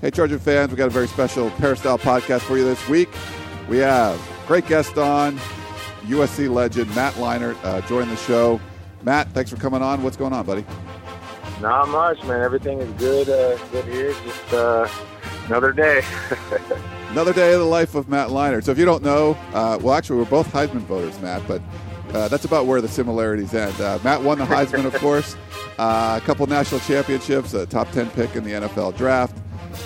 [0.00, 3.08] Hey, Trojan fans, we got a very special Peristyle podcast for you this week.
[3.68, 4.16] We have
[4.46, 5.36] great guest on,
[6.06, 8.60] USC legend Matt Leinart uh, joined the show.
[9.02, 10.04] Matt, thanks for coming on.
[10.04, 10.64] What's going on, buddy?
[11.60, 12.42] Not much, man.
[12.42, 13.28] Everything is good.
[13.28, 14.12] Uh, good here.
[14.24, 14.88] Just uh,
[15.46, 16.02] another day.
[17.10, 18.62] another day of the life of Matt Leinart.
[18.62, 21.60] So if you don't know, uh, well, actually, we're both Heisman voters, Matt, but
[22.14, 23.74] uh, that's about where the similarities end.
[23.80, 25.34] Uh, Matt won the Heisman, of course,
[25.76, 29.36] a couple national championships, a top 10 pick in the NFL draft.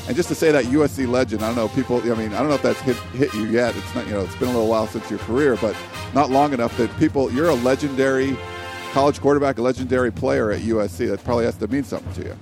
[0.06, 1.98] And just to say that USC legend, I don't know people.
[1.98, 3.76] I mean, I don't know if that's hit hit you yet.
[3.76, 4.06] It's not.
[4.06, 5.76] You know, it's been a little while since your career, but
[6.14, 7.32] not long enough that people.
[7.32, 8.36] You're a legendary
[8.92, 11.08] college quarterback, a legendary player at USC.
[11.08, 12.36] That probably has to mean something to you.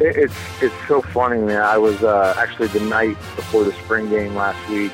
[0.00, 1.62] It's it's so funny, man.
[1.62, 4.92] I was uh, actually the night before the spring game last week.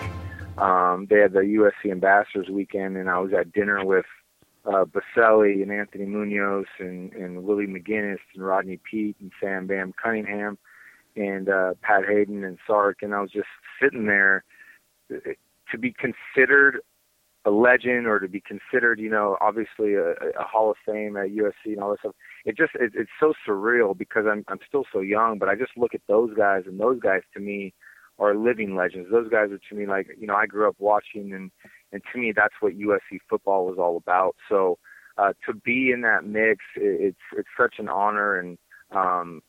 [0.57, 4.07] Um, they had the USC Ambassadors Weekend, and I was at dinner with
[4.65, 9.93] uh, Boselli and Anthony Munoz and, and Willie McGinest and Rodney Peete and Sam Bam
[10.03, 10.59] Cunningham
[11.17, 13.49] and uh, Pat Haden and Sark, and I was just
[13.81, 14.45] sitting there
[15.11, 16.81] to be considered
[17.47, 21.29] a legend or to be considered, you know, obviously a, a Hall of Fame at
[21.29, 22.15] USC and all this stuff.
[22.45, 25.73] It just it, it's so surreal because I'm I'm still so young, but I just
[25.77, 27.75] look at those guys and those guys to me
[28.19, 29.09] are living legends.
[29.11, 31.51] Those guys are to me like you know I grew up watching and
[31.93, 34.37] and to me that's what USC football was all about.
[34.49, 34.79] So
[35.19, 38.57] uh, to be in that mix, it, it's it's such an honor and
[38.91, 39.43] um,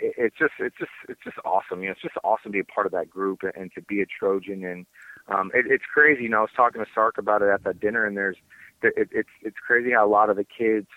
[0.00, 1.82] it's just it's just it's just awesome.
[1.82, 3.82] You know, it's just awesome to be a part of that group and, and to
[3.82, 4.64] be a Trojan.
[4.64, 4.86] And
[5.28, 6.24] um, it, it's crazy.
[6.24, 8.36] You know, I was talking to Sark about it at that dinner, and there's
[8.82, 10.88] it, it's it's crazy how a lot of the kids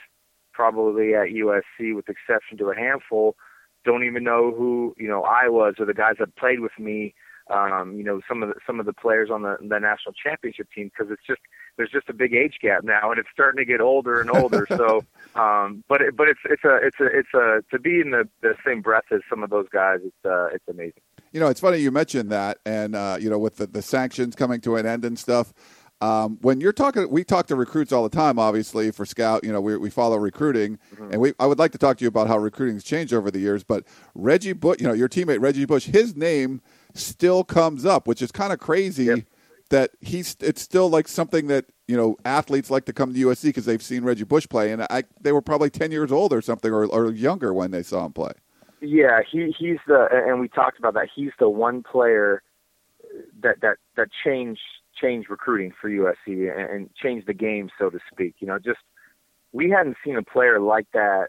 [0.54, 3.36] probably at USC, with exception to a handful,
[3.86, 7.14] don't even know who you know I was or the guys that played with me.
[7.50, 10.68] Um, you know, some of the some of the players on the the national championship
[10.74, 11.42] team because it's just
[11.78, 14.66] there's just a big age gap now, and it's starting to get older and older.
[14.70, 15.04] so,
[15.36, 18.28] um, but it, but it's it's a it's a it's a to be in the
[18.42, 20.00] the same breath as some of those guys.
[20.04, 21.02] It's uh, it's amazing.
[21.32, 24.36] You know, it's funny you mentioned that, and uh, you know, with the, the sanctions
[24.36, 25.54] coming to an end and stuff.
[26.02, 28.40] Um, when you're talking, we talk to recruits all the time.
[28.40, 31.12] Obviously, for scout, you know, we, we follow recruiting, mm-hmm.
[31.12, 31.34] and we.
[31.40, 33.64] I would like to talk to you about how recruiting's changed over the years.
[33.64, 36.62] But Reggie Bush, you know, your teammate Reggie Bush, his name
[36.96, 39.06] still comes up, which is kind of crazy.
[39.06, 39.20] Yep.
[39.72, 43.46] That he's it's still like something that you know athletes like to come to USC
[43.46, 46.42] because they've seen Reggie Bush play, and I they were probably ten years old or
[46.42, 48.34] something or, or younger when they saw him play.
[48.82, 51.08] Yeah, he he's the and we talked about that.
[51.14, 52.44] He's the one player
[53.42, 54.62] that that that changed
[55.00, 58.36] changed recruiting for USC and, and changed the game, so to speak.
[58.40, 58.80] You know, just
[59.52, 61.28] we hadn't seen a player like that.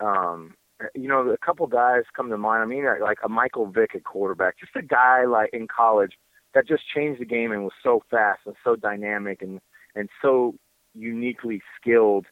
[0.00, 0.54] Um,
[0.94, 2.62] you know, a couple guys come to mind.
[2.62, 6.12] I mean, like a Michael Vick at quarterback, just a guy like in college
[6.54, 9.60] that just changed the game and was so fast and so dynamic and
[9.94, 10.54] and so
[10.94, 12.26] uniquely skilled.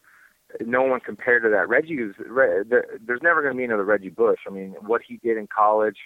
[0.61, 1.69] No one compared to that.
[1.69, 4.41] Reggie is there's never going to be another Reggie Bush.
[4.47, 5.97] I mean, what he did in college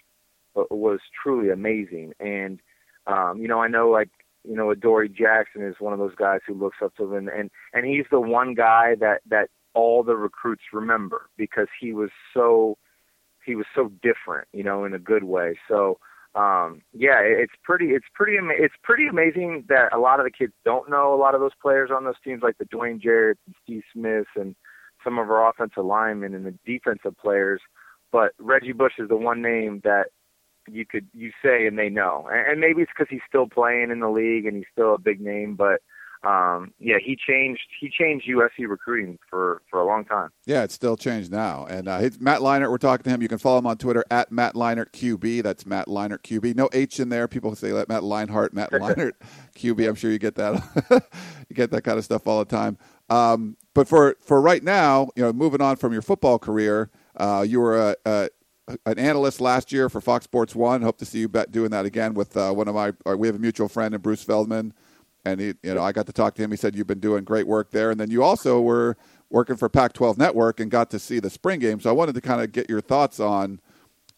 [0.54, 2.12] was truly amazing.
[2.20, 2.60] And
[3.06, 4.10] um, you know, I know like
[4.44, 7.50] you know, Adoree Jackson is one of those guys who looks up to him, and
[7.72, 12.78] and he's the one guy that that all the recruits remember because he was so
[13.44, 15.58] he was so different, you know, in a good way.
[15.68, 15.98] So
[16.36, 20.52] um, yeah, it's pretty it's pretty it's pretty amazing that a lot of the kids
[20.66, 23.54] don't know a lot of those players on those teams, like the Dwayne Jarrett and
[23.64, 24.54] Steve Smith and
[25.02, 27.62] some of our offensive linemen and the defensive players.
[28.12, 30.08] But Reggie Bush is the one name that
[30.68, 34.00] you could you say and they know, and maybe it's because he's still playing in
[34.00, 35.80] the league and he's still a big name, but
[36.26, 37.62] um, yeah, he changed.
[37.80, 40.30] He changed USC recruiting for for a long time.
[40.44, 41.66] Yeah, it's still changed now.
[41.66, 42.70] And uh, Matt Leinart.
[42.70, 43.22] We're talking to him.
[43.22, 45.44] You can follow him on Twitter at Matt Leinart QB.
[45.44, 46.56] That's Matt Leinart QB.
[46.56, 47.28] No H in there.
[47.28, 49.12] People say that Matt Leinart, Matt Leinart
[49.56, 49.88] QB.
[49.88, 50.62] I'm sure you get that.
[51.48, 52.76] you get that kind of stuff all the time.
[53.08, 57.44] Um, but for for right now, you know, moving on from your football career, uh,
[57.46, 58.28] you were a, a
[58.84, 60.82] an analyst last year for Fox Sports One.
[60.82, 62.92] Hope to see you doing that again with uh, one of my.
[63.14, 64.72] we have a mutual friend, and Bruce Feldman
[65.26, 66.52] and he, you know, I got to talk to him.
[66.52, 68.96] He said you've been doing great work there, and then you also were
[69.28, 71.80] working for Pac-12 Network and got to see the spring game.
[71.80, 73.60] So I wanted to kind of get your thoughts on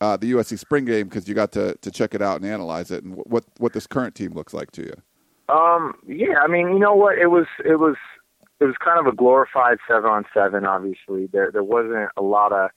[0.03, 2.91] uh, the USC spring game because you got to to check it out and analyze
[2.91, 4.95] it, and what what this current team looks like to you.
[5.49, 7.19] Um, yeah, I mean, you know what?
[7.19, 7.97] It was it was
[8.61, 10.67] it was kind of a glorified seven on seven.
[10.67, 12.71] Obviously, there there wasn't a lot of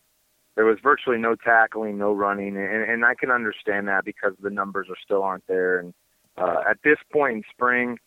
[0.56, 4.50] there was virtually no tackling, no running, and, and I can understand that because the
[4.50, 5.80] numbers are still aren't there.
[5.80, 5.94] And
[6.38, 7.98] uh, at this point in spring,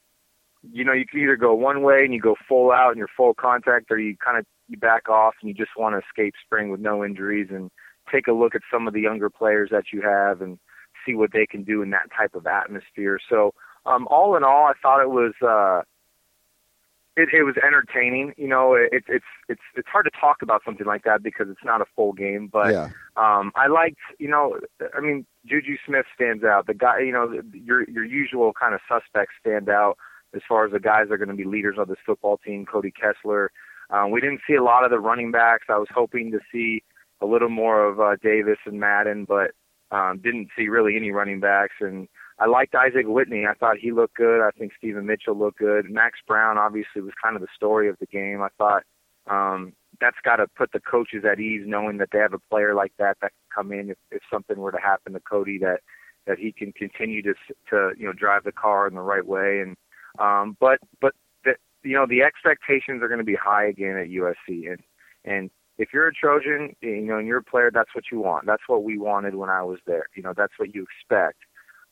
[0.73, 3.09] you know, you can either go one way and you go full out and you're
[3.17, 6.35] full contact, or you kind of you back off and you just want to escape
[6.45, 7.71] spring with no injuries and
[8.11, 10.59] take a look at some of the younger players that you have and
[11.05, 13.19] see what they can do in that type of atmosphere.
[13.29, 13.53] So,
[13.87, 15.35] um, all in all, I thought it was.
[15.43, 15.83] Uh,
[17.17, 18.35] it, it was entertaining.
[18.37, 21.65] You know, it, it's it's it's hard to talk about something like that because it's
[21.65, 22.49] not a full game.
[22.53, 22.89] But Yeah.
[23.17, 24.59] um, I liked, you know,
[24.97, 26.67] I mean, Juju Smith stands out.
[26.67, 29.97] The guy, you know, your your usual kind of suspects stand out
[30.35, 32.67] as far as the guys that are going to be leaders of this football team.
[32.67, 33.51] Cody Kessler.
[33.91, 35.67] Um, we didn't see a lot of the running backs.
[35.69, 36.83] I was hoping to see
[37.21, 39.53] a little more of uh, Davis and Madden, but
[39.91, 41.75] um, didn't see really any running backs.
[41.81, 42.09] And
[42.39, 43.47] I liked Isaac Whitney.
[43.47, 44.45] I thought he looked good.
[44.45, 45.91] I think Steven Mitchell looked good.
[45.91, 48.43] Max Brown obviously was kind of the story of the game.
[48.43, 48.83] I thought
[49.29, 52.75] um, that's got to put the coaches at ease, knowing that they have a player
[52.75, 55.81] like that that can come in if, if something were to happen to Cody, that
[56.27, 57.35] that he can continue to
[57.71, 59.61] to you know drive the car in the right way.
[59.61, 59.77] And
[60.19, 61.13] um, but but
[61.45, 64.81] the, you know the expectations are going to be high again at USC, and
[65.25, 68.47] and if you're a Trojan, you know, and you're a player, that's what you want.
[68.47, 70.07] That's what we wanted when I was there.
[70.15, 71.39] You know, that's what you expect.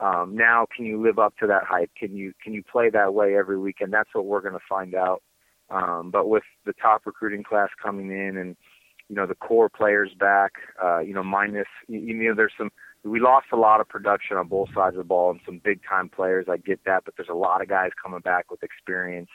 [0.01, 1.91] Um, now, can you live up to that hype?
[1.97, 3.77] Can you can you play that way every week?
[3.81, 5.23] And that's what we're going to find out.
[5.71, 8.57] Um, but with the top recruiting class coming in, and
[9.09, 10.53] you know the core players back,
[10.83, 12.71] uh, you know, minus you, you know, there's some.
[13.05, 15.81] We lost a lot of production on both sides of the ball and some big
[15.89, 16.47] time players.
[16.49, 19.31] I get that, but there's a lot of guys coming back with experience.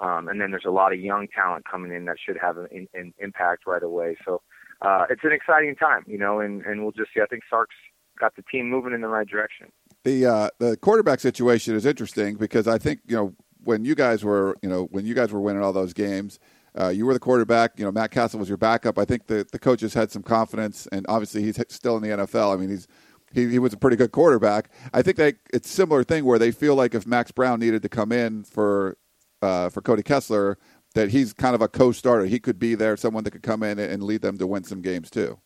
[0.00, 2.88] Um, and then there's a lot of young talent coming in that should have an,
[2.94, 4.16] an impact right away.
[4.24, 4.42] So
[4.80, 7.20] uh, it's an exciting time, you know, and, and we'll just see.
[7.20, 7.76] I think Sark's
[8.18, 9.70] got the team moving in the right direction.
[10.04, 14.24] The uh, the quarterback situation is interesting because I think you know when you guys
[14.24, 16.40] were you know when you guys were winning all those games,
[16.78, 17.78] uh, you were the quarterback.
[17.78, 18.98] You know Matt Cassel was your backup.
[18.98, 22.54] I think the the coaches had some confidence, and obviously he's still in the NFL.
[22.54, 22.88] I mean he's
[23.32, 24.70] he, he was a pretty good quarterback.
[24.92, 27.82] I think they it's a similar thing where they feel like if Max Brown needed
[27.82, 28.96] to come in for
[29.40, 30.58] uh, for Cody Kessler,
[30.94, 32.26] that he's kind of a co-starter.
[32.26, 34.82] He could be there, someone that could come in and lead them to win some
[34.82, 35.38] games too.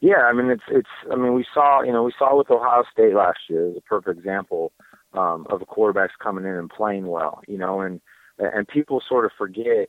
[0.00, 2.84] Yeah, I mean it's it's I mean we saw you know we saw with Ohio
[2.92, 4.72] State last year a perfect example
[5.14, 8.00] um, of a quarterbacks coming in and playing well, you know, and
[8.38, 9.88] and people sort of forget,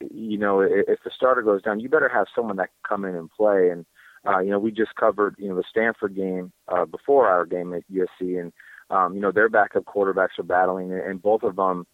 [0.00, 3.14] you know, if the starter goes down, you better have someone that can come in
[3.14, 3.70] and play.
[3.70, 3.84] And
[4.26, 7.74] uh, you know, we just covered you know the Stanford game uh, before our game
[7.74, 8.52] at USC, and
[8.90, 11.86] um, you know their backup quarterbacks are battling, and both of them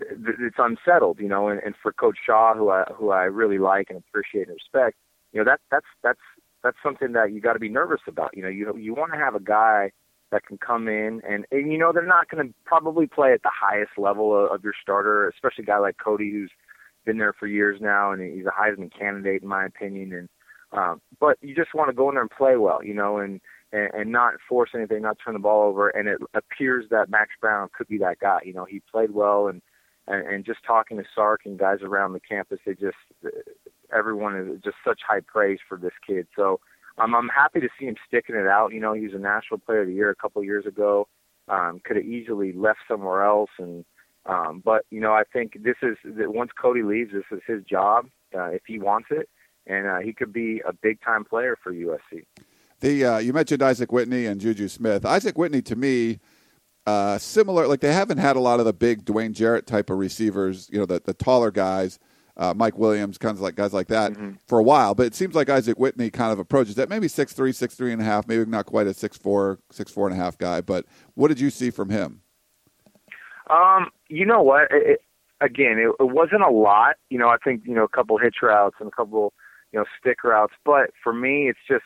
[0.00, 3.88] it's unsettled, you know, and, and for Coach Shaw, who I who I really like
[3.90, 4.96] and appreciate and respect,
[5.32, 6.20] you know, that that's that's
[6.62, 8.36] that's something that you got to be nervous about.
[8.36, 9.90] You know, you you want to have a guy
[10.30, 13.42] that can come in and, and you know they're not going to probably play at
[13.42, 16.50] the highest level of, of your starter, especially a guy like Cody who's
[17.08, 20.12] been there for years now and he's a Heisman candidate in my opinion.
[20.12, 20.28] And
[20.70, 23.40] um, but you just want to go in there and play well, you know, and,
[23.72, 25.88] and and not force anything, not turn the ball over.
[25.88, 28.40] And it appears that Max Brown could be that guy.
[28.44, 29.62] You know, he played well and
[30.06, 32.96] and, and just talking to Sark and guys around the campus, they just
[33.96, 36.26] everyone is just such high praise for this kid.
[36.36, 36.60] So
[36.98, 38.74] um, I'm happy to see him sticking it out.
[38.74, 41.08] You know, he was a National Player of the Year a couple of years ago.
[41.48, 43.86] Um, could have easily left somewhere else, and
[44.28, 47.64] um, but you know, I think this is that once Cody leaves, this is his
[47.64, 49.28] job uh, if he wants it,
[49.66, 52.24] and uh, he could be a big time player for USC.
[52.80, 55.04] The uh, you mentioned Isaac Whitney and Juju Smith.
[55.04, 56.20] Isaac Whitney to me
[56.88, 59.98] uh, similar, like they haven't had a lot of the big Dwayne Jarrett type of
[59.98, 61.98] receivers, you know, the, the taller guys,
[62.38, 64.32] uh, Mike Williams, kinds of like guys like that mm-hmm.
[64.46, 64.94] for a while.
[64.94, 67.92] But it seems like Isaac Whitney kind of approaches that maybe six three, six three
[67.92, 70.62] and a half, maybe not quite a six four, six four and a half guy.
[70.62, 72.22] But what did you see from him?
[73.50, 74.70] Um, you know what?
[74.70, 75.00] It, it,
[75.40, 76.96] again, it, it wasn't a lot.
[77.10, 79.32] You know, I think you know a couple hitch routes and a couple
[79.72, 80.54] you know stick routes.
[80.64, 81.84] But for me, it's just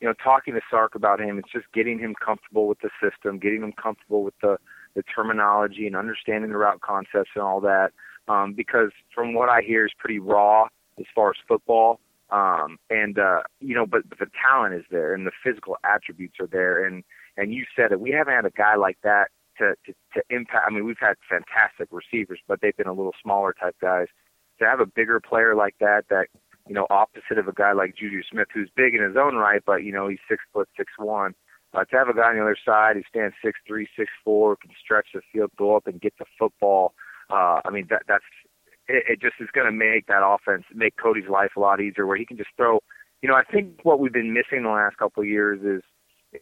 [0.00, 3.38] you know, talking to Sark about him, it's just getting him comfortable with the system,
[3.38, 4.56] getting him comfortable with the,
[4.94, 7.90] the terminology and understanding the route concepts and all that.
[8.28, 12.00] Um, because from what I hear is pretty raw as far as football.
[12.30, 16.36] Um, and, uh, you know, but, but the talent is there and the physical attributes
[16.38, 16.84] are there.
[16.84, 17.02] And,
[17.36, 20.64] and you said it, we haven't had a guy like that to, to, to impact.
[20.66, 24.06] I mean, we've had fantastic receivers, but they've been a little smaller type guys.
[24.58, 26.26] To have a bigger player like that, that
[26.68, 29.62] you know, opposite of a guy like Juju Smith, who's big in his own right,
[29.64, 31.34] but you know, he's six foot six one.
[31.74, 34.56] Uh, to have a guy on the other side who stands six three, six four,
[34.56, 36.94] can stretch the field, go up and get the football.
[37.30, 38.24] Uh, I mean, that that's
[38.88, 42.06] it, it just is going to make that offense make Cody's life a lot easier,
[42.06, 42.80] where he can just throw.
[43.22, 45.82] You know, I think what we've been missing the last couple of years is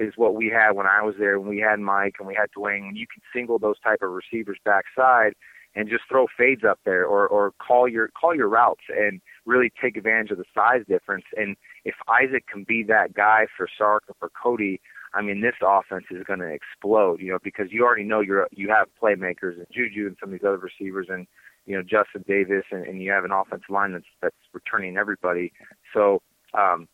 [0.00, 2.50] is what we had when I was there, when we had Mike and we had
[2.56, 2.86] Dwayne.
[2.86, 5.34] When you can single those type of receivers backside,
[5.76, 9.70] and just throw fades up there or or call your call your routes and really
[9.80, 11.24] take advantage of the size difference.
[11.36, 14.80] And if Isaac can be that guy for Sark or for Cody,
[15.14, 18.48] I mean, this offense is going to explode, you know, because you already know you're
[18.50, 21.26] you have playmakers and Juju and some of these other receivers and
[21.66, 25.52] you know Justin Davis and, and you have an offensive line that's that's returning everybody.
[25.92, 26.22] So
[26.54, 26.88] um,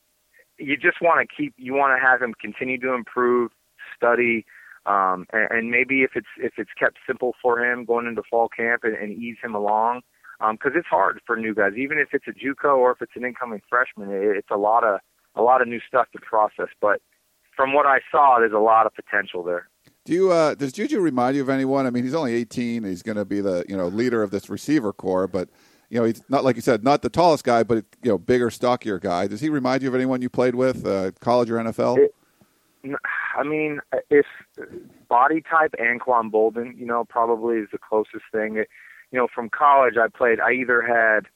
[0.59, 3.51] you just want to keep you want to have him continue to improve,
[3.97, 4.45] study,
[4.87, 8.49] um, and, and maybe if it's if it's kept simple for him going into fall
[8.49, 10.03] camp and, and ease him along
[10.51, 13.13] because um, it's hard for new guys, even if it's a JUCO or if it's
[13.15, 14.11] an incoming freshman.
[14.11, 15.01] It, it's a lot of
[15.35, 17.01] a lot of new stuff to process, but
[17.57, 19.69] from what I saw, there's a lot of potential there.
[20.05, 21.87] Do you uh, does Juju remind you of anyone?
[21.87, 22.83] I mean, he's only 18.
[22.85, 25.49] He's going to be the you know leader of this receiver corps, but
[25.93, 28.51] you know he's not like you said, not the tallest guy, but you know bigger,
[28.51, 29.27] stockier guy.
[29.27, 31.99] Does he remind you of anyone you played with, uh, college or NFL?
[31.99, 32.97] It,
[33.37, 34.25] I mean, if
[35.11, 38.57] body type, Anquan Boldin, you know, probably is the closest thing.
[38.57, 38.69] It,
[39.11, 40.41] you know, from college, I played.
[40.41, 41.29] I either had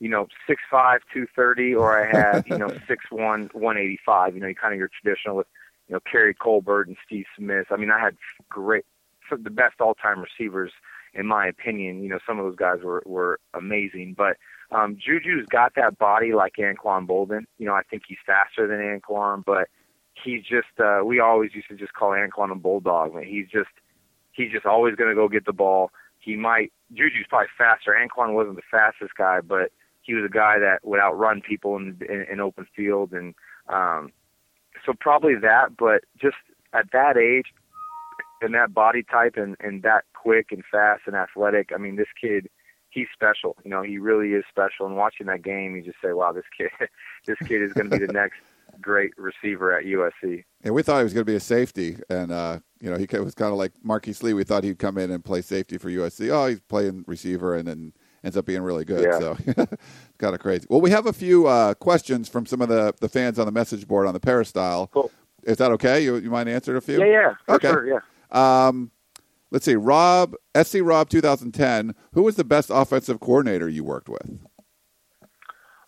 [0.00, 3.98] you know, six five, two thirty, or I had, you know, six one, one eighty
[4.04, 4.34] five.
[4.34, 5.46] You know, you kind of your traditional with,
[5.88, 7.68] you know, Keary Colbert and Steve Smith.
[7.70, 8.18] I mean, I had
[8.50, 8.84] great,
[9.30, 10.72] the best all time receivers
[11.14, 12.02] in my opinion.
[12.02, 14.36] You know, some of those guys were were amazing, but
[14.70, 17.44] um, Juju's got that body like Anquan Boldin.
[17.58, 19.68] You know, I think he's faster than Anquan, but
[20.22, 20.78] he's just.
[20.78, 23.12] uh We always used to just call Anquan a bulldog.
[23.24, 23.70] He's just
[24.32, 25.90] he's just always going to go get the ball.
[26.18, 27.92] He might Juju's probably faster.
[27.92, 29.70] Anquan wasn't the fastest guy, but
[30.02, 33.34] he was a guy that would outrun people in, in, in open field, and
[33.68, 34.12] um,
[34.84, 35.76] so probably that.
[35.76, 36.36] But just
[36.72, 37.46] at that age,
[38.44, 42.08] and that body type, and and that quick and fast and athletic, I mean, this
[42.20, 42.48] kid,
[42.90, 43.56] he's special.
[43.64, 44.86] You know, he really is special.
[44.86, 46.70] And watching that game, you just say, "Wow, this kid,
[47.26, 48.36] this kid is going to be the next."
[48.80, 50.44] great receiver at USC.
[50.62, 53.06] And we thought he was going to be a safety, and uh, you know he
[53.18, 54.32] was kind of like Marquise Lee.
[54.32, 56.30] We thought he'd come in and play safety for USC.
[56.30, 57.92] Oh, he's playing receiver, and then
[58.24, 59.04] ends up being really good.
[59.04, 59.18] Yeah.
[59.18, 60.66] So it's kind of crazy.
[60.68, 63.52] Well, we have a few uh, questions from some of the, the fans on the
[63.52, 64.88] message board on the Peristyle.
[64.88, 65.10] Cool.
[65.44, 66.02] Is that okay?
[66.02, 66.98] You, you mind answering a few?
[66.98, 67.54] Yeah, yeah.
[67.54, 67.68] okay.
[67.68, 67.98] Sure, yeah.
[68.30, 68.90] Um,
[69.50, 69.76] let's see.
[69.76, 74.38] Rob, SC Rob 2010, who was the best offensive coordinator you worked with?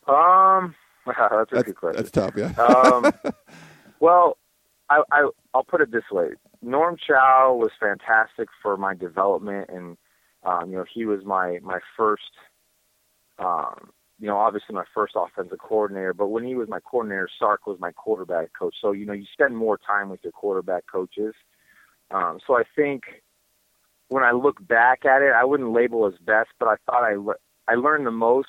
[0.09, 0.75] Um,
[1.07, 1.97] wow, that's a that's, good question.
[1.97, 2.53] That's tough, yeah.
[2.63, 3.13] um,
[4.01, 4.39] well,
[4.89, 6.29] I, I, I'll put it this way.
[6.63, 9.97] Norm Chow was fantastic for my development and
[10.47, 12.23] um, you know, he was my my first,
[13.39, 16.15] um, you know, obviously my first offensive coordinator.
[16.15, 18.77] But when he was my coordinator, Sark was my quarterback coach.
[18.81, 21.35] So you know, you spend more time with your quarterback coaches.
[22.11, 23.03] Um, so I think
[24.09, 27.17] when I look back at it, I wouldn't label as best, but I thought I
[27.17, 28.49] le- I learned the most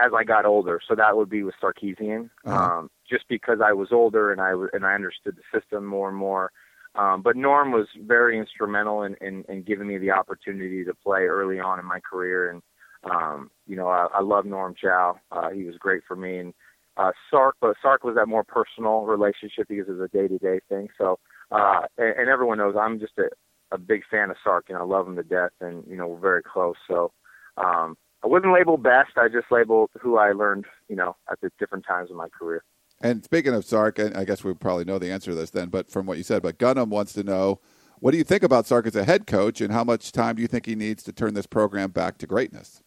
[0.00, 0.80] as I got older.
[0.86, 2.78] So that would be with Sarkisian, uh-huh.
[2.78, 6.08] um, just because I was older and I w- and I understood the system more
[6.08, 6.52] and more.
[6.96, 11.22] Um, but Norm was very instrumental in, in, in giving me the opportunity to play
[11.22, 12.50] early on in my career.
[12.50, 12.62] And,
[13.02, 15.18] um, you know, I, I love Norm Chow.
[15.32, 16.38] Uh, he was great for me.
[16.38, 16.54] And
[16.96, 20.38] uh, Sark, but Sark was that more personal relationship because it was a day to
[20.38, 20.88] day thing.
[20.96, 21.18] So,
[21.54, 23.28] uh, and, and everyone knows I'm just a,
[23.70, 24.66] a big fan of Sark.
[24.68, 26.76] and I love him to death, and you know, we're very close.
[26.88, 27.12] So,
[27.56, 29.12] um, I wouldn't label best.
[29.16, 32.64] I just labeled who I learned, you know, at the different times in my career.
[33.00, 35.90] And speaking of Sark, I guess we probably know the answer to this then, but
[35.90, 37.60] from what you said, but Gunham wants to know
[37.98, 40.42] what do you think about Sark as a head coach, and how much time do
[40.42, 42.82] you think he needs to turn this program back to greatness?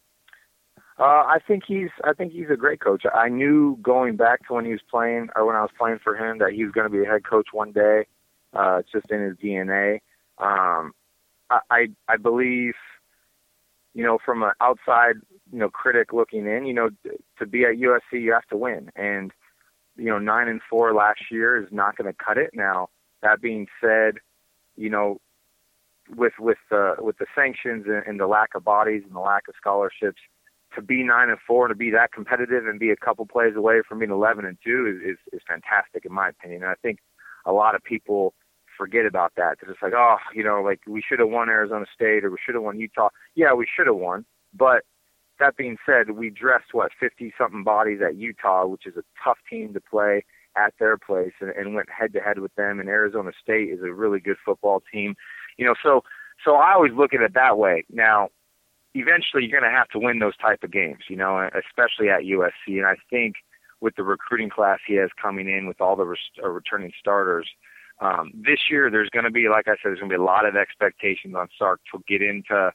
[0.98, 3.04] Uh, I think he's I think he's a great coach.
[3.14, 6.16] I knew going back to when he was playing or when I was playing for
[6.16, 8.06] him that he was going to be a head coach one day.
[8.54, 10.00] Uh, it's just in his DNA.
[10.38, 10.92] Um,
[11.50, 12.74] I, I I believe,
[13.94, 15.16] you know, from an outside
[15.52, 16.90] you know critic looking in, you know,
[17.38, 19.32] to be at USC you have to win, and
[19.98, 22.50] you know, nine and four last year is not going to cut it.
[22.54, 22.88] Now,
[23.20, 24.18] that being said,
[24.76, 25.20] you know,
[26.16, 29.48] with with the with the sanctions and, and the lack of bodies and the lack
[29.48, 30.20] of scholarships,
[30.74, 33.56] to be nine and four and to be that competitive and be a couple plays
[33.56, 36.62] away from being eleven and two is is, is fantastic in my opinion.
[36.62, 37.00] And I think
[37.48, 38.34] a lot of people
[38.76, 39.56] forget about that.
[39.60, 42.36] They're just like, oh, you know, like we should have won Arizona State or we
[42.44, 43.08] should have won Utah.
[43.34, 44.24] Yeah, we should have won,
[44.54, 44.84] but
[45.40, 49.38] that being said, we dressed what fifty something bodies at Utah, which is a tough
[49.48, 50.24] team to play
[50.56, 52.80] at their place, and, and went head to head with them.
[52.80, 55.14] And Arizona State is a really good football team,
[55.56, 55.74] you know.
[55.82, 56.02] So
[56.44, 57.84] so I always look at it that way.
[57.90, 58.30] Now,
[58.94, 62.22] eventually, you're going to have to win those type of games, you know, especially at
[62.22, 62.78] USC.
[62.78, 63.36] And I think
[63.80, 67.48] with the recruiting class he has coming in, with all the res- uh, returning starters.
[68.00, 70.24] Um, this year, there's going to be, like I said, there's going to be a
[70.24, 72.72] lot of expectations on Sark to get into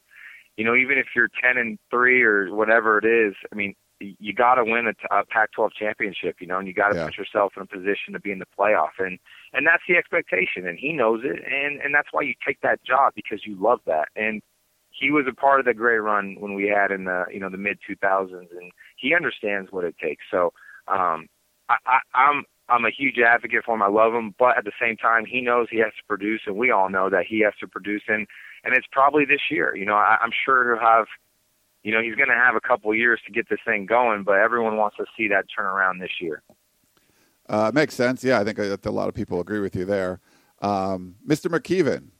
[0.57, 4.33] you know, even if you're 10 and 3 or whatever it is, I mean, you
[4.33, 7.05] got to win a, a Pac-12 championship, you know, and you got to yeah.
[7.05, 9.17] put yourself in a position to be in the playoff, and
[9.53, 12.83] and that's the expectation, and he knows it, and and that's why you take that
[12.83, 14.41] job because you love that, and
[14.89, 17.49] he was a part of the great run when we had in the you know
[17.49, 20.25] the mid 2000s, and he understands what it takes.
[20.29, 20.51] So
[20.87, 21.27] um,
[21.69, 23.81] I, I, I'm I'm a huge advocate for him.
[23.81, 26.55] I love him, but at the same time, he knows he has to produce, and
[26.55, 28.03] we all know that he has to produce.
[28.07, 28.27] And
[28.63, 29.75] and it's probably this year.
[29.75, 31.05] You know, I, I'm sure he'll have.
[31.83, 34.37] You know, he's going to have a couple years to get this thing going, but
[34.37, 36.41] everyone wants to see that turnaround this year.
[37.49, 38.23] Uh, makes sense.
[38.23, 40.21] Yeah, I think that a lot of people agree with you there.
[40.61, 41.51] Um, Mr.
[41.51, 42.11] McKeven,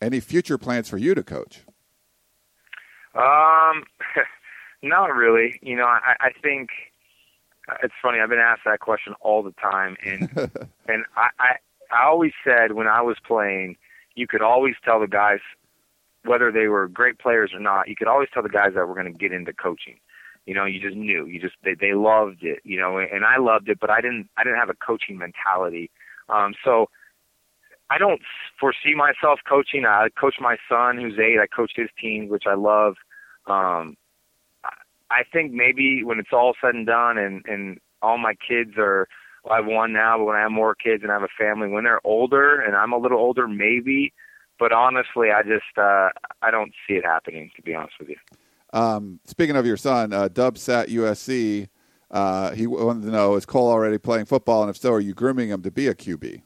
[0.00, 1.64] any future plans for you to coach?
[3.14, 3.84] Um,
[4.82, 5.58] not really.
[5.62, 6.70] You know, I, I think
[7.82, 8.18] it's funny.
[8.20, 10.28] I've been asked that question all the time, and
[10.88, 11.56] and I, I
[11.90, 13.76] I always said when I was playing,
[14.14, 15.40] you could always tell the guys
[16.24, 17.88] whether they were great players or not.
[17.88, 19.98] You could always tell the guys that were going to get into coaching.
[20.46, 21.26] You know, you just knew.
[21.26, 22.60] You just they they loved it.
[22.64, 25.90] You know, and I loved it, but I didn't I didn't have a coaching mentality.
[26.28, 26.88] Um, so
[27.90, 28.20] I don't
[28.58, 29.84] foresee myself coaching.
[29.84, 31.38] I coach my son, who's eight.
[31.40, 32.94] I coach his team, which I love.
[33.46, 33.96] Um,
[35.10, 39.08] I think maybe when it's all said and done, and and all my kids are,
[39.44, 41.28] well, I have one now, but when I have more kids and I have a
[41.38, 44.12] family, when they're older and I'm a little older, maybe.
[44.58, 46.10] But honestly, I just uh,
[46.42, 47.50] I don't see it happening.
[47.56, 48.16] To be honest with you.
[48.72, 51.68] Um, speaking of your son, uh, Dub sat USC.
[52.10, 55.14] Uh, he wanted to know: Is Cole already playing football, and if so, are you
[55.14, 56.42] grooming him to be a QB?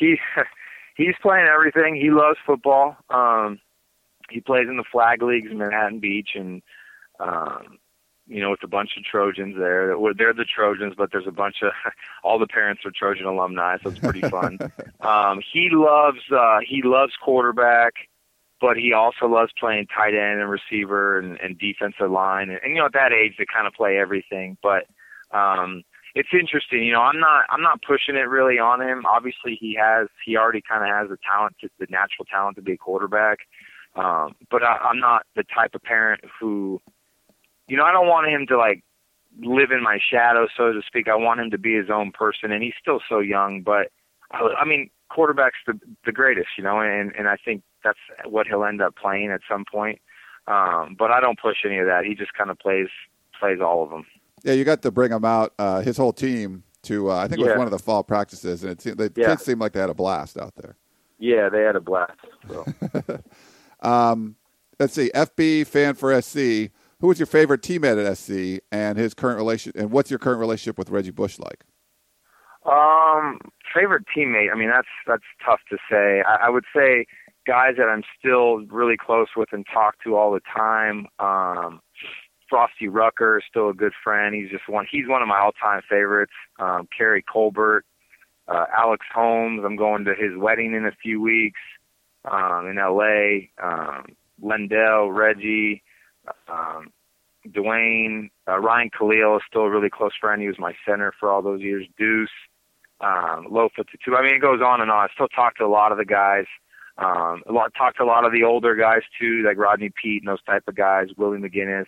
[0.00, 0.16] he
[0.96, 1.94] he's playing everything.
[1.94, 2.96] He loves football.
[3.10, 3.60] Um,
[4.30, 6.62] he plays in the flag leagues in Manhattan Beach, and
[7.20, 7.78] um,
[8.26, 9.94] you know, with a bunch of Trojans there.
[10.16, 11.72] They're the Trojans, but there's a bunch of
[12.24, 14.58] all the parents are Trojan alumni, so it's pretty fun.
[15.00, 17.94] um, he loves uh, he loves quarterback,
[18.60, 22.50] but he also loves playing tight end and receiver and, and defensive line.
[22.50, 24.56] And, and you know, at that age, they kind of play everything.
[24.62, 24.86] But
[25.36, 25.82] um,
[26.14, 26.84] it's interesting.
[26.84, 29.04] You know, I'm not I'm not pushing it really on him.
[29.06, 32.62] Obviously, he has he already kind of has the talent, to, the natural talent to
[32.62, 33.38] be a quarterback.
[33.96, 36.80] Um, but I, I'm not the type of parent who,
[37.70, 38.82] you know, I don't want him to like
[39.38, 41.08] live in my shadow, so to speak.
[41.08, 43.62] I want him to be his own person, and he's still so young.
[43.62, 43.92] But
[44.32, 48.48] I I mean, quarterback's the the greatest, you know, and and I think that's what
[48.48, 50.00] he'll end up playing at some point.
[50.48, 52.04] Um, but I don't push any of that.
[52.04, 52.88] He just kind of plays
[53.38, 54.04] plays all of them.
[54.42, 57.40] Yeah, you got to bring him out, uh, his whole team, to uh, I think
[57.40, 59.28] it was one of the fall practices, and it seemed, the yeah.
[59.28, 60.76] kids seemed like they had a blast out there.
[61.18, 62.18] Yeah, they had a blast.
[62.48, 62.66] So.
[63.88, 64.34] um,
[64.80, 66.70] let's see, FB fan for SC.
[67.00, 69.72] Who was your favorite teammate at SC, and his current relation?
[69.74, 71.64] And what's your current relationship with Reggie Bush like?
[72.66, 73.38] Um,
[73.74, 74.52] favorite teammate.
[74.52, 76.22] I mean, that's that's tough to say.
[76.26, 77.06] I, I would say
[77.46, 81.06] guys that I'm still really close with and talk to all the time.
[81.18, 81.80] Um,
[82.50, 84.34] Frosty Rucker is still a good friend.
[84.34, 84.86] He's just one.
[84.90, 86.32] He's one of my all-time favorites.
[86.58, 87.84] Um, Keary Colbert,
[88.46, 89.62] uh, Alex Holmes.
[89.64, 91.60] I'm going to his wedding in a few weeks
[92.30, 93.50] um, in L.A.
[93.62, 94.04] Um,
[94.42, 95.82] LenDale, Reggie,
[96.48, 96.92] um,
[97.48, 100.42] Dwayne, uh, Ryan Kalil is still a really close friend.
[100.42, 101.86] He was my center for all those years.
[101.98, 102.28] Deuce,
[103.00, 104.16] um, Lofa Tatu.
[104.16, 105.08] I mean, it goes on and on.
[105.08, 106.44] I still talk to a lot of the guys.
[106.98, 110.22] Um, a lot, talk to a lot of the older guys too, like Rodney Peete
[110.22, 111.08] and those type of guys.
[111.16, 111.86] Willie McGinest.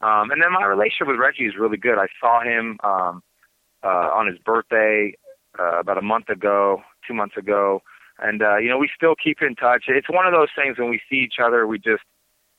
[0.00, 1.98] Um, and then my relationship with Reggie is really good.
[1.98, 3.22] I saw him um,
[3.84, 5.12] uh, on his birthday
[5.58, 7.82] uh, about a month ago, two months ago,
[8.18, 9.84] and uh, you know we still keep in touch.
[9.88, 12.02] It's one of those things when we see each other, we just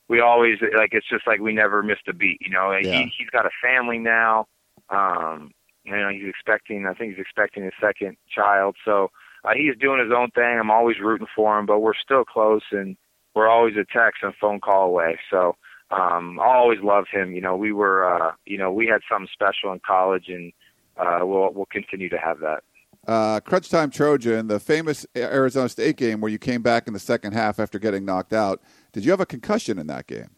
[0.09, 2.39] we always like it's just like we never missed a beat.
[2.41, 3.03] You know, yeah.
[3.03, 4.47] he, he's got a family now.
[4.89, 5.51] Um,
[5.85, 6.85] you know, he's expecting.
[6.85, 8.75] I think he's expecting his second child.
[8.83, 9.11] So
[9.45, 10.59] uh, he's doing his own thing.
[10.59, 12.97] I'm always rooting for him, but we're still close, and
[13.35, 15.19] we're always a text and phone call away.
[15.29, 15.55] So
[15.91, 17.33] um, I always loved him.
[17.33, 20.51] You know, we were, uh, you know, we had something special in college, and
[20.97, 22.63] uh, we'll we'll continue to have that.
[23.07, 26.99] Uh, Crunch Time Trojan, the famous Arizona State game where you came back in the
[26.99, 28.61] second half after getting knocked out.
[28.91, 30.29] Did you have a concussion in that game?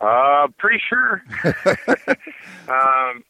[0.00, 1.22] Uh, pretty sure.
[2.68, 3.24] um,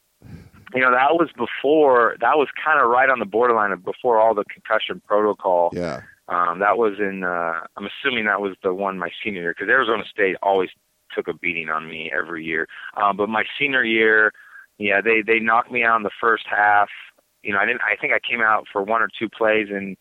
[0.74, 2.16] you know, that was before.
[2.20, 5.70] That was kind of right on the borderline of before all the concussion protocol.
[5.72, 6.02] Yeah.
[6.28, 7.22] Um, that was in.
[7.22, 10.70] Uh, I'm assuming that was the one my senior year because Arizona State always
[11.14, 12.66] took a beating on me every year.
[12.96, 14.32] Um, but my senior year,
[14.78, 16.88] yeah, they they knocked me out in the first half.
[17.44, 17.82] You know, I didn't.
[17.82, 19.96] I think I came out for one or two plays, and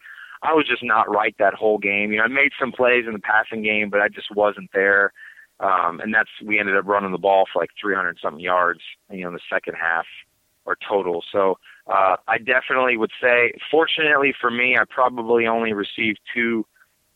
[0.46, 2.12] I was just not right that whole game.
[2.12, 5.12] You know, I made some plays in the passing game, but I just wasn't there.
[5.60, 8.82] Um, and that's we ended up running the ball for like 300 something yards.
[9.10, 10.06] You know, in the second half
[10.66, 11.24] or total.
[11.32, 16.66] So uh, I definitely would say, fortunately for me, I probably only received two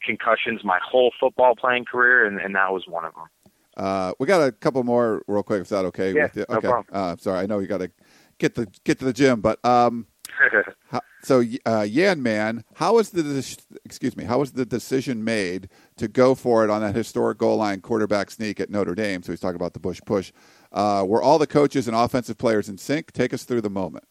[0.03, 3.25] concussions my whole football playing career, and, and that was one of them.
[3.75, 5.61] Uh, we got a couple more real quick.
[5.61, 6.13] Is that okay?
[6.13, 6.45] Yeah, with you?
[6.49, 6.67] Okay.
[6.67, 7.91] No uh, sorry, I know you got to
[8.37, 10.07] get the get to the gym, but um,
[10.89, 14.23] how, so uh, Yan Man, how was the excuse me?
[14.23, 18.31] How was the decision made to go for it on that historic goal line quarterback
[18.31, 19.23] sneak at Notre Dame?
[19.23, 20.31] So he's talking about the Bush push.
[20.71, 23.11] Uh, were all the coaches and offensive players in sync?
[23.11, 24.05] Take us through the moment.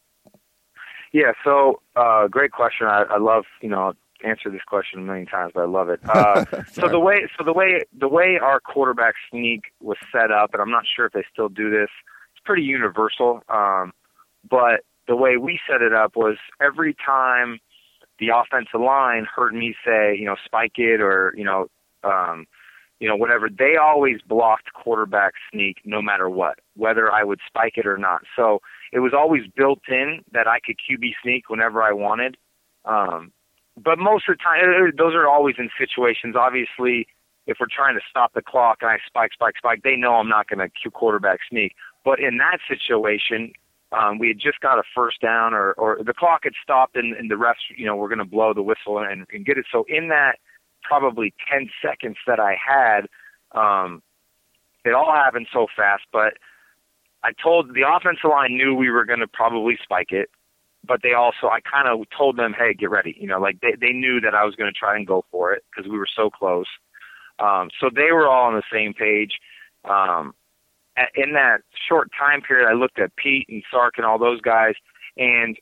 [1.11, 1.31] Yeah.
[1.43, 2.87] So uh, great question.
[2.87, 3.93] I, I love you know
[4.23, 5.99] answered this question a million times, but I love it.
[6.07, 10.53] Uh, so the way, so the way, the way our quarterback sneak was set up,
[10.53, 11.89] and I'm not sure if they still do this.
[12.33, 13.93] It's pretty universal, um,
[14.49, 17.59] but the way we set it up was every time
[18.19, 21.67] the offensive line heard me say, you know, spike it or you know,
[22.03, 22.45] um,
[22.99, 23.49] you know, whatever.
[23.49, 28.21] They always blocked quarterback sneak no matter what, whether I would spike it or not.
[28.35, 28.59] So
[28.93, 32.37] it was always built in that I could QB sneak whenever I wanted.
[32.85, 33.31] Um,
[33.81, 36.35] but most of the time, uh, those are always in situations.
[36.37, 37.07] Obviously,
[37.47, 40.29] if we're trying to stop the clock and I spike, spike, spike, they know I'm
[40.29, 41.73] not going to cue quarterback sneak.
[42.05, 43.53] But in that situation,
[43.91, 47.15] um, we had just got a first down, or or the clock had stopped, and,
[47.15, 49.65] and the refs, you know, were going to blow the whistle and, and get it.
[49.71, 50.37] So in that
[50.83, 53.07] probably 10 seconds that I had,
[53.51, 54.01] um,
[54.85, 56.03] it all happened so fast.
[56.13, 56.35] But
[57.23, 60.29] I told the offensive line knew we were going to probably spike it
[60.85, 63.15] but they also I kind of told them, hey, get ready.
[63.19, 65.53] You know, like they they knew that I was going to try and go for
[65.53, 66.67] it because we were so close.
[67.39, 69.39] Um, so they were all on the same page.
[69.85, 70.33] Um,
[71.15, 74.73] in that short time period, I looked at Pete and Sark and all those guys,
[75.17, 75.57] and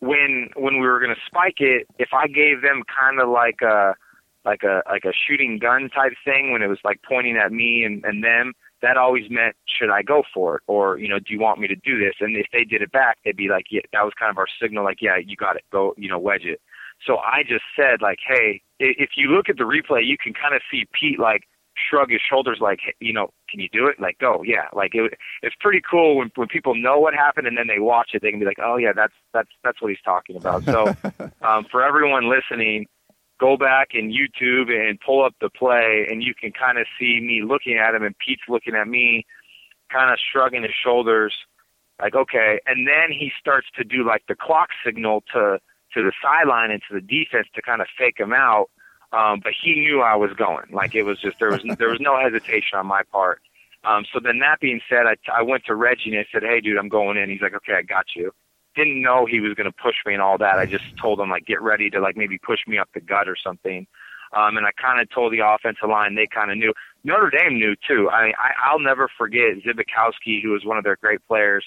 [0.00, 3.62] when when we were going to spike it, if I gave them kind of like
[3.62, 3.94] a
[4.44, 7.84] like a like a shooting gun type thing when it was like pointing at me
[7.84, 10.62] and and them, that always meant should I go for it?
[10.66, 12.14] Or you know do you want me to do this?
[12.20, 14.48] And if they did it back they'd be like yeah that was kind of our
[14.60, 15.62] signal like yeah you got it.
[15.70, 16.60] Go you know wedge it.
[17.06, 20.54] So I just said like hey if you look at the replay you can kind
[20.54, 21.42] of see Pete like
[21.76, 25.14] shrug his shoulders like you know can you do it like go yeah like it
[25.42, 28.30] it's pretty cool when when people know what happened and then they watch it they
[28.30, 30.86] can be like oh yeah that's that's that's what he's talking about so
[31.42, 32.86] um for everyone listening
[33.42, 37.18] go back in YouTube and pull up the play, and you can kind of see
[37.20, 39.26] me looking at him, and Pete's looking at me,
[39.90, 41.34] kind of shrugging his shoulders,
[42.00, 42.60] like okay.
[42.66, 45.58] And then he starts to do like the clock signal to
[45.94, 48.70] to the sideline and to the defense to kind of fake him out.
[49.12, 50.66] Um, but he knew I was going.
[50.72, 53.40] Like it was just there was there was no hesitation on my part.
[53.84, 56.60] Um, so then that being said, I, I went to Reggie and I said, "Hey,
[56.60, 58.32] dude, I'm going in." He's like, "Okay, I got you."
[58.74, 60.58] didn't know he was going to push me and all that.
[60.58, 63.28] I just told him like get ready to like maybe push me up the gut
[63.28, 63.86] or something.
[64.34, 66.72] Um, and I kind of told the offensive line they kind of knew.
[67.04, 68.08] Notre Dame knew too.
[68.08, 71.64] I mean, I, I'll never forget Zbikowski, who was one of their great players,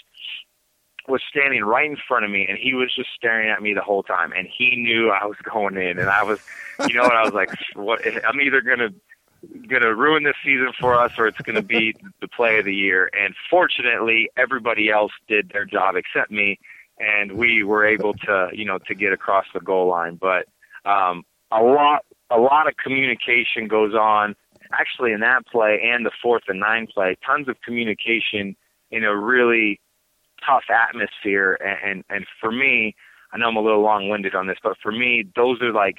[1.07, 3.81] was standing right in front of me, and he was just staring at me the
[3.81, 4.33] whole time.
[4.35, 6.39] And he knew I was going in, and I was,
[6.87, 8.01] you know, and I was like, what?
[8.25, 8.89] I'm either gonna
[9.67, 13.09] gonna ruin this season for us, or it's gonna be the play of the year.
[13.19, 16.59] And fortunately, everybody else did their job except me
[16.99, 20.15] and we were able to, you know, to get across the goal line.
[20.15, 20.47] But
[20.85, 24.35] um, a lot, a lot of communication goes on.
[24.71, 28.55] Actually, in that play and the fourth and nine play, tons of communication
[28.91, 29.79] in a really
[30.45, 31.57] tough atmosphere.
[31.63, 32.95] And and, and for me,
[33.31, 35.97] I know I'm a little long-winded on this, but for me, those are like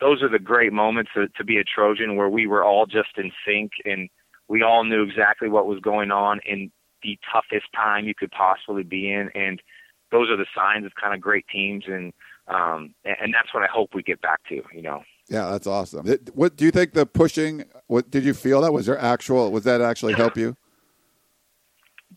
[0.00, 3.16] those are the great moments to, to be a Trojan where we were all just
[3.16, 4.10] in sync and
[4.48, 6.70] we all knew exactly what was going on in
[7.02, 9.30] the toughest time you could possibly be in.
[9.34, 9.62] And
[10.10, 12.12] those are the signs of kind of great teams, and
[12.48, 14.62] um, and that's what I hope we get back to.
[14.72, 15.02] You know.
[15.28, 16.06] Yeah, that's awesome.
[16.34, 17.64] What do you think the pushing?
[17.88, 19.50] What did you feel that was there actual?
[19.50, 20.56] Was that actually help you?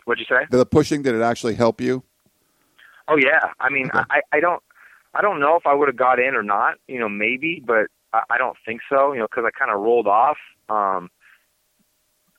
[0.06, 0.46] What'd you say?
[0.50, 2.04] The pushing did it actually help you?
[3.08, 3.52] Oh yeah.
[3.60, 4.04] I mean, okay.
[4.10, 4.62] I I don't
[5.14, 6.76] I don't know if I would have got in or not.
[6.88, 9.14] You know, maybe, but I, I don't think so.
[9.14, 10.38] You know, because I kind of rolled off.
[10.70, 11.10] Um,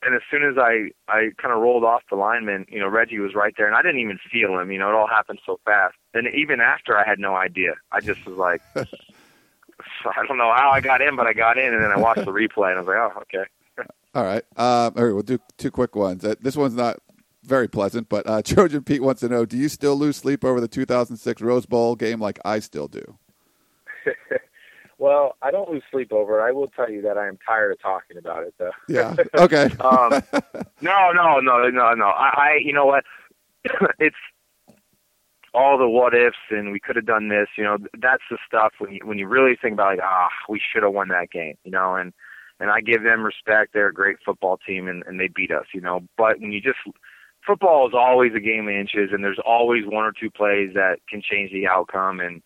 [0.02, 3.18] and as soon as I I kind of rolled off the lineman, you know, Reggie
[3.18, 4.70] was right there, and I didn't even feel him.
[4.70, 5.96] You know, it all happened so fast.
[6.14, 7.74] And even after, I had no idea.
[7.92, 11.74] I just was like, I don't know how I got in, but I got in,
[11.74, 13.50] and then I watched the replay, and I was like, oh, okay.
[14.14, 14.42] all right.
[14.56, 15.12] Um, all right.
[15.12, 16.24] We'll do two quick ones.
[16.24, 16.98] Uh, this one's not
[17.42, 20.60] very pleasant, but uh, Trojan Pete wants to know: Do you still lose sleep over
[20.60, 23.18] the 2006 Rose Bowl game like I still do?
[25.00, 26.42] Well, I don't lose sleep over it.
[26.46, 28.70] I will tell you that I am tired of talking about it, though.
[28.86, 29.16] Yeah.
[29.34, 29.70] Okay.
[29.80, 30.22] um,
[30.82, 32.04] no, no, no, no, no.
[32.04, 33.04] I, I you know what?
[33.98, 34.16] it's
[35.54, 37.48] all the what ifs, and we could have done this.
[37.56, 40.60] You know, that's the stuff when you when you really think about like, ah, we
[40.60, 41.56] should have won that game.
[41.64, 42.12] You know, and
[42.60, 43.72] and I give them respect.
[43.72, 45.66] They're a great football team, and and they beat us.
[45.72, 46.78] You know, but when you just
[47.46, 50.98] football is always a game of inches, and there's always one or two plays that
[51.08, 52.42] can change the outcome, and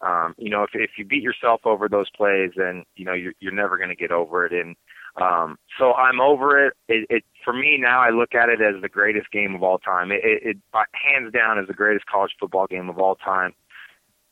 [0.00, 3.34] um, you know, if if you beat yourself over those plays, then you know you're
[3.40, 4.52] you're never going to get over it.
[4.52, 4.76] And
[5.20, 6.74] um, so I'm over it.
[6.88, 7.06] it.
[7.10, 8.00] It for me now.
[8.00, 10.12] I look at it as the greatest game of all time.
[10.12, 10.56] It, it, it
[10.92, 13.54] hands down is the greatest college football game of all time.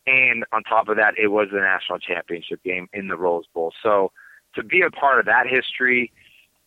[0.07, 3.73] and on top of that, it was the national championship game in the Rose Bowl.
[3.83, 4.13] So
[4.55, 6.13] to be a part of that history,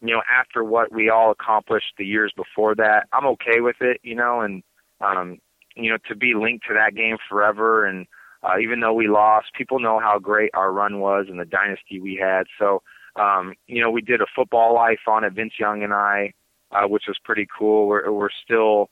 [0.02, 4.00] you know, after what we all accomplished the years before that, I'm okay with it,
[4.04, 4.64] you know, and
[5.02, 5.40] um,
[5.76, 8.08] you know, to be linked to that game forever and
[8.42, 12.00] uh, even though we lost, people know how great our run was and the dynasty
[12.00, 12.44] we had.
[12.58, 12.82] So,
[13.16, 16.34] um, you know, we did a football life on it, Vince Young and I,
[16.72, 17.88] uh, which was pretty cool.
[17.88, 18.90] We're, we're still,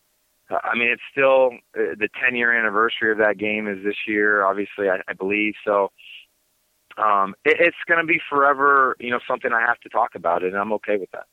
[0.50, 3.96] uh, I mean, it's still uh, the 10 year anniversary of that game is this
[4.06, 5.54] year, obviously, I, I believe.
[5.64, 5.92] So,
[6.98, 10.44] um, it, it's going to be forever, you know, something I have to talk about
[10.44, 11.26] and I'm okay with that.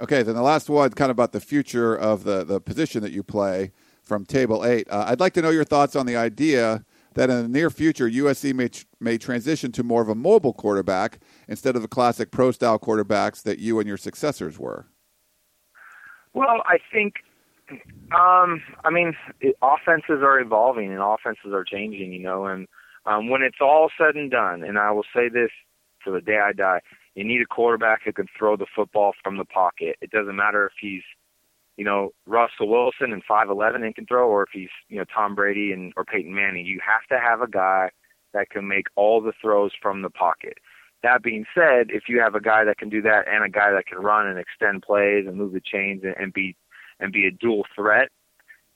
[0.00, 3.12] Okay, then the last one, kind of about the future of the, the position that
[3.12, 4.86] you play from Table 8.
[4.90, 8.08] Uh, I'd like to know your thoughts on the idea that in the near future,
[8.08, 8.68] USC may,
[9.00, 13.42] may transition to more of a mobile quarterback instead of the classic pro style quarterbacks
[13.42, 14.86] that you and your successors were.
[16.34, 17.14] Well, I think,
[18.14, 22.68] um, I mean, it, offenses are evolving and offenses are changing, you know, and
[23.06, 25.50] um, when it's all said and done, and I will say this
[26.04, 26.80] to the day I die,
[27.14, 29.96] you need a quarterback who can throw the football from the pocket.
[30.00, 31.02] It doesn't matter if he's,
[31.76, 35.34] you know, Russell Wilson and 5'11 and can throw, or if he's, you know, Tom
[35.34, 36.66] Brady and or Peyton Manning.
[36.66, 37.90] You have to have a guy
[38.34, 40.58] that can make all the throws from the pocket.
[41.02, 43.70] That being said, if you have a guy that can do that and a guy
[43.70, 46.56] that can run and extend plays and move the chains and, and be
[46.98, 48.08] and be a dual threat,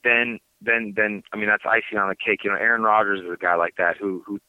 [0.03, 2.41] then then then I mean that's icing on the cake.
[2.43, 4.39] You know, Aaron Rodgers is a guy like that who who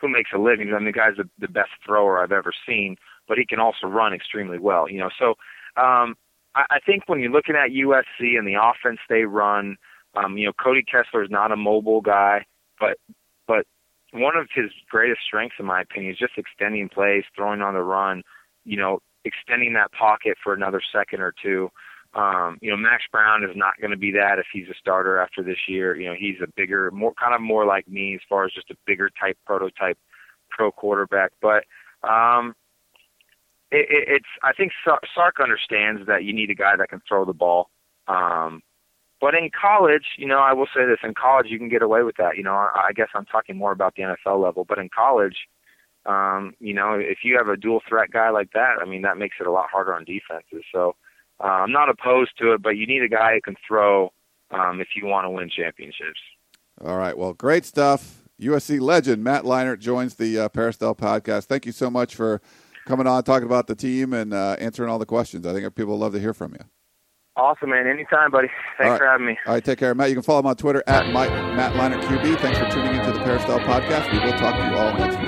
[0.00, 0.72] who makes a living.
[0.72, 3.86] I mean, the guy's the, the best thrower I've ever seen, but he can also
[3.86, 4.88] run extremely well.
[4.88, 5.30] You know, so
[5.80, 6.16] um,
[6.54, 9.76] I, I think when you're looking at USC and the offense they run,
[10.14, 12.46] um, you know, Cody Kessler is not a mobile guy,
[12.80, 12.98] but
[13.46, 13.66] but
[14.12, 17.82] one of his greatest strengths, in my opinion, is just extending plays, throwing on the
[17.82, 18.22] run.
[18.64, 21.70] You know, extending that pocket for another second or two.
[22.18, 25.20] Um, you know, Max Brown is not going to be that if he's a starter
[25.20, 25.96] after this year.
[25.96, 28.72] You know, he's a bigger, more kind of more like me as far as just
[28.72, 29.96] a bigger type prototype
[30.50, 31.30] pro quarterback.
[31.40, 31.62] But
[32.02, 32.56] um,
[33.70, 37.24] it, it, it's I think Sark understands that you need a guy that can throw
[37.24, 37.70] the ball.
[38.08, 38.62] Um,
[39.20, 42.02] but in college, you know, I will say this: in college, you can get away
[42.02, 42.36] with that.
[42.36, 45.36] You know, I, I guess I'm talking more about the NFL level, but in college,
[46.04, 49.18] um, you know, if you have a dual threat guy like that, I mean, that
[49.18, 50.64] makes it a lot harder on defenses.
[50.72, 50.96] So
[51.42, 54.12] uh, I'm not opposed to it, but you need a guy who can throw
[54.50, 56.20] um, if you want to win championships.
[56.84, 57.16] All right.
[57.16, 58.22] Well, great stuff.
[58.40, 61.46] USC legend Matt Leinart joins the uh, Peristyle podcast.
[61.46, 62.40] Thank you so much for
[62.86, 65.46] coming on, talking about the team, and uh, answering all the questions.
[65.46, 66.64] I think people love to hear from you.
[67.36, 67.86] Awesome, man.
[67.86, 68.48] Anytime, buddy.
[68.78, 68.98] Thanks right.
[68.98, 69.38] for having me.
[69.46, 69.94] All right, take care.
[69.94, 72.40] Matt, you can follow him on Twitter at Mike, Matt Leinart QB.
[72.40, 74.12] Thanks for tuning into the Peristyle podcast.
[74.12, 75.27] We will talk to you all next week.